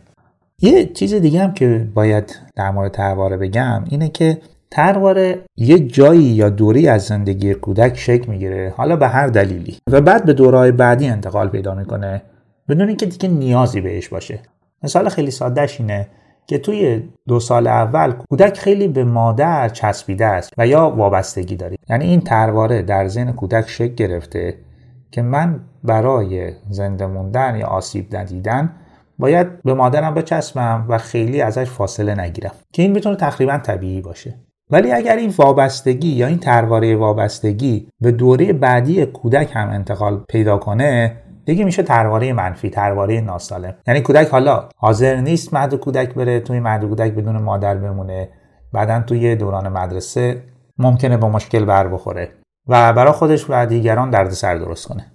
یه 0.62 0.86
چیز 0.86 1.14
دیگه 1.14 1.44
هم 1.44 1.54
که 1.54 1.88
باید 1.94 2.40
در 2.56 2.72
مورد 2.72 2.92
ترواره 2.92 3.38
بگم 3.38 3.84
اینه 3.90 4.10
که 4.10 4.38
ترواره 4.74 5.40
یه 5.58 5.80
جایی 5.80 6.24
یا 6.24 6.50
دوری 6.50 6.88
از 6.88 7.04
زندگی 7.04 7.54
کودک 7.54 7.98
شکل 7.98 8.32
می‌گیره. 8.32 8.74
حالا 8.78 8.96
به 8.96 9.08
هر 9.08 9.28
دلیلی. 9.28 9.78
و 9.92 10.02
بعد 10.02 10.26
به 10.26 10.34
دورهای 10.34 10.72
بعدی 10.72 11.08
انتقال 11.08 11.50
پیدا 11.50 11.76
می‌کنه. 11.76 12.22
بدون 12.70 12.88
اینکه 12.88 13.06
دیگه 13.06 13.30
نیازی 13.30 13.82
بهش 13.82 14.08
باشه. 14.08 14.40
مثال 14.84 15.10
خیلی 15.10 15.32
سادهش 15.32 15.80
اینه 15.80 16.08
که 16.48 16.58
توی 16.58 17.04
دو 17.28 17.40
سال 17.40 17.68
اول 17.68 18.12
کودک 18.12 18.58
خیلی 18.58 18.88
به 18.88 19.04
مادر 19.04 19.70
چسبیده 19.70 20.26
است 20.26 20.54
و 20.58 20.68
یا 20.68 20.90
وابستگی 20.90 21.56
داری 21.56 21.76
یعنی 21.90 22.06
این 22.06 22.22
ترواره 22.22 22.82
در 22.82 23.08
ذهن 23.08 23.32
کودک 23.32 23.70
شکل 23.70 23.94
گرفته 23.94 24.58
که 25.12 25.22
من 25.22 25.60
برای 25.84 26.52
زنده 26.70 27.08
موندن 27.08 27.56
یا 27.56 27.68
آسیب 27.68 28.16
ندیدن 28.16 28.72
باید 29.20 29.62
به 29.64 29.74
مادرم 29.74 30.14
بچسبم 30.14 30.86
و 30.90 30.98
خیلی 30.98 31.42
ازش 31.42 31.70
فاصله 31.70 32.16
نگیرم. 32.20 32.52
که 32.74 32.82
این 32.82 32.92
می‌تونه 32.92 33.16
تقریبا 33.16 33.58
طبیعی 33.58 34.02
باشه. 34.02 34.36
ولی 34.74 34.92
اگر 34.92 35.16
این 35.16 35.34
وابستگی 35.38 36.08
یا 36.08 36.28
این 36.28 36.40
ترواره 36.40 36.96
وابستگی 36.96 37.88
به 38.02 38.12
دوره 38.12 38.54
بعدی 38.54 39.06
کودک 39.06 39.52
هم 39.54 39.70
انتقال 39.70 40.24
پیدا 40.30 40.58
کنه 40.58 41.18
دیگه 41.46 41.66
میشه 41.66 41.84
ترواره 41.84 42.34
منفی 42.34 42.70
ترواره 42.70 43.22
ناسالم. 43.22 43.76
یعنی 43.88 44.02
کودک 44.02 44.28
حالا 44.28 44.70
حاضر 44.76 45.16
نیست 45.16 45.54
مهد 45.54 45.76
کودک 45.76 46.14
بره 46.14 46.40
توی 46.40 46.60
مهد 46.60 46.86
کودک 46.86 47.12
بدون 47.12 47.38
مادر 47.38 47.76
بمونه. 47.76 48.30
بعدا 48.74 49.02
توی 49.02 49.36
دوران 49.36 49.68
مدرسه 49.68 50.44
ممکنه 50.78 51.18
با 51.18 51.30
مشکل 51.30 51.66
بر 51.66 51.88
بخوره 51.88 52.32
و 52.68 52.94
برای 52.94 53.14
خودش 53.14 53.46
و 53.50 53.66
دیگران 53.66 54.10
دردسر 54.10 54.56
درست 54.56 54.88
کنه. 54.88 55.12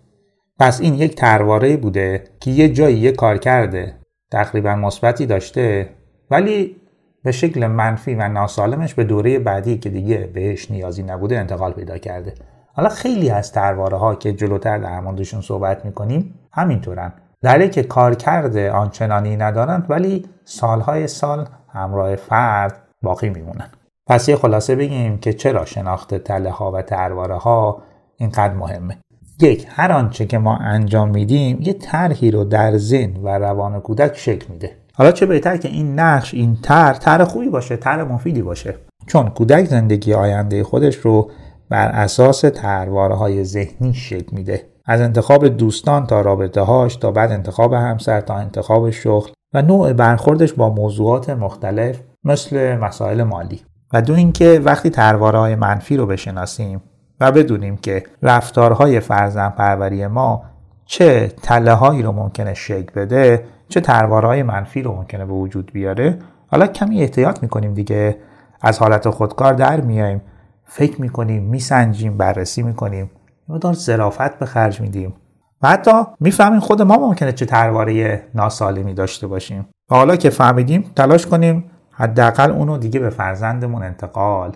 پس 0.58 0.80
این 0.80 0.94
یک 0.94 1.14
ترواره 1.14 1.76
بوده 1.76 2.24
که 2.40 2.50
یه 2.50 2.68
جایی 2.68 2.98
یه 2.98 3.12
کار 3.12 3.38
کرده 3.38 3.94
تقریبا 4.30 4.74
مثبتی 4.74 5.26
داشته 5.26 5.88
ولی 6.30 6.76
به 7.22 7.32
شکل 7.32 7.66
منفی 7.66 8.14
و 8.14 8.28
ناسالمش 8.28 8.94
به 8.94 9.04
دوره 9.04 9.38
بعدی 9.38 9.78
که 9.78 9.90
دیگه 9.90 10.30
بهش 10.34 10.70
نیازی 10.70 11.02
نبوده 11.02 11.38
انتقال 11.38 11.72
پیدا 11.72 11.98
کرده. 11.98 12.34
حالا 12.74 12.88
خیلی 12.88 13.30
از 13.30 13.52
ترواره 13.52 13.96
ها 13.96 14.14
که 14.14 14.32
جلوتر 14.32 14.78
در 14.78 15.00
موردشون 15.00 15.40
صحبت 15.40 15.84
می‌کنیم 15.84 16.34
همینطورن. 16.52 17.12
در 17.42 17.66
که 17.66 17.82
کار 17.82 18.14
کرده 18.14 18.70
آنچنانی 18.70 19.36
ندارند 19.36 19.86
ولی 19.88 20.24
سالهای 20.44 21.06
سال 21.06 21.48
همراه 21.72 22.16
فرد 22.16 22.82
باقی 23.02 23.30
میمونن. 23.30 23.70
پس 24.06 24.28
یه 24.28 24.36
خلاصه 24.36 24.76
بگیم 24.76 25.18
که 25.18 25.32
چرا 25.32 25.64
شناخت 25.64 26.14
تله 26.14 26.50
ها 26.50 26.72
و 26.72 26.82
ترواره 26.82 27.36
ها 27.36 27.82
اینقدر 28.16 28.54
مهمه. 28.54 28.98
یک 29.40 29.66
هر 29.70 29.92
آنچه 29.92 30.26
که 30.26 30.38
ما 30.38 30.56
انجام 30.56 31.08
میدیم 31.10 31.58
یه 31.60 31.72
طرحی 31.72 32.30
رو 32.30 32.44
در 32.44 32.76
ذهن 32.76 33.16
و 33.22 33.28
روان 33.28 33.80
کودک 33.80 34.16
شکل 34.16 34.52
میده. 34.52 34.76
حالا 34.98 35.12
چه 35.12 35.26
بهتر 35.26 35.56
که 35.56 35.68
این 35.68 36.00
نقش 36.00 36.34
این 36.34 36.58
تر 36.62 36.94
تر 36.94 37.24
خوبی 37.24 37.48
باشه 37.48 37.76
تر 37.76 38.04
مفیدی 38.04 38.42
باشه. 38.42 38.74
چون 39.06 39.28
کودک 39.28 39.64
زندگی 39.64 40.14
آینده 40.14 40.64
خودش 40.64 40.96
رو 40.96 41.30
بر 41.70 41.88
اساس 41.88 42.40
ترواره 42.40 43.42
ذهنی 43.42 43.94
شکل 43.94 44.36
میده. 44.36 44.66
از 44.86 45.00
انتخاب 45.00 45.48
دوستان 45.48 46.06
تا 46.06 46.20
رابطه 46.20 46.60
هاش 46.60 46.96
تا 46.96 47.10
بعد 47.10 47.32
انتخاب 47.32 47.72
همسر 47.72 48.20
تا 48.20 48.34
انتخاب 48.34 48.90
شغل 48.90 49.30
و 49.54 49.62
نوع 49.62 49.92
برخوردش 49.92 50.52
با 50.52 50.70
موضوعات 50.70 51.30
مختلف 51.30 52.00
مثل 52.24 52.76
مسائل 52.76 53.22
مالی. 53.22 53.60
و 53.92 54.02
دو 54.02 54.14
اینکه 54.14 54.60
وقتی 54.64 54.90
ترواره 54.90 55.38
های 55.38 55.54
منفی 55.54 55.96
رو 55.96 56.06
بشناسیم 56.06 56.82
و 57.20 57.32
بدونیم 57.32 57.76
که 57.76 58.02
رفتارهای 58.22 59.00
فرزن 59.00 59.48
پروری 59.48 60.06
ما 60.06 60.42
چه 60.90 61.32
تله 61.42 61.72
هایی 61.72 62.02
رو 62.02 62.12
ممکنه 62.12 62.54
شکل 62.54 62.92
بده 62.94 63.44
چه 63.68 63.80
تروارهای 63.80 64.42
منفی 64.42 64.82
رو 64.82 64.92
ممکنه 64.92 65.24
به 65.24 65.32
وجود 65.32 65.72
بیاره. 65.72 66.18
حالا 66.46 66.66
کمی 66.66 67.00
احتیاط 67.00 67.42
می‌کنیم 67.42 67.74
دیگه. 67.74 68.16
از 68.60 68.78
حالت 68.78 69.10
خودکار 69.10 69.54
در 69.54 69.80
میایم. 69.80 70.22
فکر 70.64 71.00
می‌کنیم 71.00 71.42
میسنجیم 71.42 72.16
بررسی 72.16 72.62
می‌کنیم. 72.62 73.10
مقدار 73.48 73.72
ظرافت 73.72 74.38
به 74.38 74.46
خرج 74.46 74.80
میدیم. 74.80 75.14
و 75.62 75.68
حتی 75.68 75.92
می‌فهمیم 76.20 76.60
خود 76.60 76.82
ما 76.82 76.96
ممکنه 76.96 77.32
چه 77.32 77.46
ترواره 77.46 78.22
ناسالمی 78.34 78.94
داشته 78.94 79.26
باشیم. 79.26 79.68
و 79.90 79.94
حالا 79.94 80.16
که 80.16 80.30
فهمیدیم 80.30 80.90
تلاش 80.96 81.26
کنیم 81.26 81.70
حداقل 81.90 82.50
اونو 82.50 82.78
دیگه 82.78 83.00
به 83.00 83.10
فرزندمون 83.10 83.82
انتقال 83.82 84.52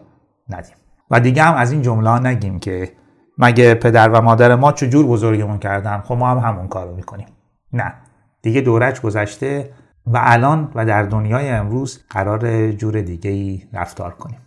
ندیم. 0.48 0.74
و 1.10 1.20
دیگه 1.20 1.42
هم 1.42 1.54
از 1.54 1.72
این 1.72 1.82
جمله 1.82 2.18
نگیم 2.18 2.58
که 2.58 2.92
مگه 3.38 3.74
پدر 3.74 4.08
و 4.08 4.20
مادر 4.20 4.54
ما 4.54 4.72
چجور 4.72 5.06
بزرگمون 5.06 5.58
کردن؟ 5.58 6.00
خب 6.00 6.14
ما 6.14 6.30
هم 6.30 6.38
همون 6.38 6.68
کارو 6.68 6.96
می‌کنیم. 6.96 7.26
نه. 7.72 7.94
دیگه 8.42 8.60
دورج 8.60 9.00
گذشته 9.00 9.70
و 10.06 10.20
الان 10.22 10.72
و 10.74 10.86
در 10.86 11.02
دنیای 11.02 11.48
امروز 11.48 12.04
قرار 12.10 12.72
جور 12.72 13.00
دیگه 13.00 13.30
ای 13.30 13.62
رفتار 13.72 14.10
کنیم. 14.14 14.38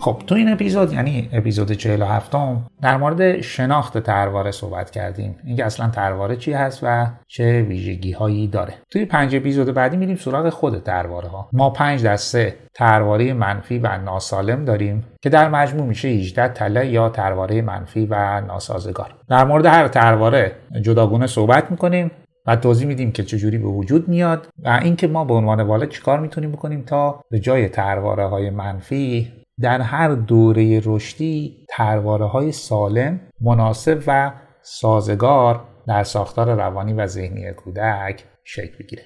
خب 0.00 0.22
تو 0.26 0.34
این 0.34 0.52
اپیزود 0.52 0.92
یعنی 0.92 1.28
اپیزود 1.32 1.72
47 1.72 2.32
در 2.82 2.96
مورد 2.96 3.40
شناخت 3.40 3.98
ترواره 3.98 4.50
صحبت 4.50 4.90
کردیم. 4.90 5.36
اینکه 5.44 5.64
اصلا 5.64 5.88
ترواره 5.88 6.36
چی 6.36 6.52
هست 6.52 6.80
و 6.82 7.06
چه 7.26 7.62
ویژگی 7.62 8.12
هایی 8.12 8.46
داره. 8.46 8.74
توی 8.90 9.04
پنج 9.04 9.36
اپیزود 9.36 9.74
بعدی 9.74 9.96
میریم 9.96 10.16
سراغ 10.16 10.48
خود 10.48 10.82
ترواره 10.82 11.28
ها 11.28 11.48
ما 11.52 11.70
پنج 11.70 12.06
دسته 12.06 12.56
ترواره 12.74 13.32
منفی 13.32 13.78
و 13.78 13.98
ناسالم 13.98 14.64
داریم 14.64 15.04
که 15.22 15.30
در 15.30 15.48
مجموع 15.48 15.86
میشه 15.86 16.08
18 16.08 16.48
تله 16.48 16.86
یا 16.86 17.08
ترواره 17.08 17.62
منفی 17.62 18.06
و 18.10 18.40
ناسازگار. 18.40 19.14
در 19.28 19.44
مورد 19.44 19.66
هر 19.66 19.88
ترواره 19.88 20.52
جداگونه 20.82 21.26
صحبت 21.26 21.70
می‌کنیم 21.70 22.10
و 22.46 22.56
توضیح 22.56 22.86
میدیم 22.86 23.12
که 23.12 23.22
چجوری 23.22 23.58
به 23.58 23.68
وجود 23.68 24.08
میاد 24.08 24.48
و 24.64 24.80
اینکه 24.82 25.08
ما 25.08 25.24
به 25.24 25.34
عنوان 25.34 25.62
والد 25.62 25.88
چیکار 25.88 26.20
می‌تونیم 26.20 26.52
بکنیم 26.52 26.82
تا 26.82 27.20
به 27.30 27.40
جای 27.40 27.68
ترواره 27.68 28.26
های 28.26 28.50
منفی 28.50 29.32
در 29.60 29.80
هر 29.80 30.08
دوره 30.08 30.82
رشدی 30.84 31.66
ترواره 31.68 32.26
های 32.26 32.52
سالم 32.52 33.20
مناسب 33.40 34.02
و 34.06 34.32
سازگار 34.62 35.64
در 35.86 36.02
ساختار 36.04 36.54
روانی 36.54 36.92
و 36.92 37.06
ذهنی 37.06 37.52
کودک 37.52 38.24
شکل 38.44 38.78
بگیره 38.78 39.02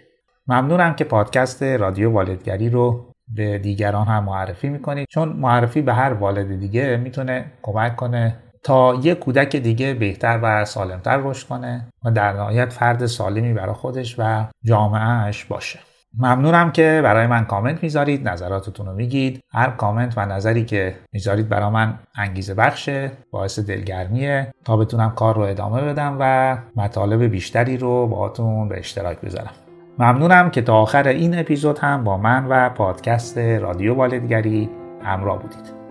ممنونم 0.47 0.95
که 0.95 1.05
پادکست 1.05 1.63
رادیو 1.63 2.11
والدگری 2.11 2.71
رو 2.71 3.15
به 3.29 3.59
دیگران 3.59 4.07
هم 4.07 4.25
معرفی 4.25 4.69
می‌کنید. 4.69 5.09
چون 5.11 5.29
معرفی 5.29 5.83
به 5.83 5.95
هر 5.95 6.13
والد 6.13 6.61
دیگه 6.61 6.97
می‌تونه 6.97 7.53
کمک 7.63 7.97
کنه 7.97 8.37
تا 8.63 8.95
یک 9.03 9.19
کودک 9.19 9.57
دیگه 9.57 9.95
بهتر 9.95 10.41
و 10.43 10.65
سالمتر 10.65 11.21
رشد 11.25 11.49
کنه 11.49 11.89
و 12.05 12.11
در 12.11 12.33
نهایت 12.33 12.73
فرد 12.73 13.07
سالمی 13.07 13.53
برای 13.53 13.75
خودش 13.75 14.17
و 14.19 14.47
جامعهش 14.65 15.45
باشه. 15.45 15.79
ممنونم 16.19 16.73
که 16.73 17.01
برای 17.05 17.27
من 17.27 17.45
کامنت 17.45 17.83
می‌ذارید 17.83 18.29
نظراتتون 18.29 18.87
رو 18.87 18.95
میگید. 18.95 19.41
هر 19.53 19.71
کامنت 19.71 20.15
و 20.19 20.27
نظری 20.27 20.65
که 20.65 20.95
می‌ذارید 21.13 21.49
برای 21.49 21.71
من 21.71 21.99
انگیزه 22.17 22.55
بخشه 22.55 23.11
باعث 23.31 23.59
دلگرمیه. 23.59 24.53
تا 24.65 24.77
بتونم 24.77 25.11
کار 25.11 25.35
رو 25.35 25.41
ادامه 25.41 25.83
بدم 25.83 26.17
و 26.21 26.57
مطالب 26.77 27.23
بیشتری 27.23 27.77
رو 27.77 28.07
باهاتون 28.07 28.69
به 28.69 28.79
اشتراک 28.79 29.21
بذارم. 29.21 29.51
ممنونم 29.99 30.51
که 30.51 30.63
تا 30.63 30.75
آخر 30.75 31.09
این 31.09 31.39
اپیزود 31.39 31.79
هم 31.79 32.05
با 32.05 32.17
من 32.17 32.47
و 32.49 32.71
پادکست 32.71 33.39
رادیو 33.39 33.95
والدگری 33.95 34.71
همراه 35.03 35.39
بودید. 35.39 35.84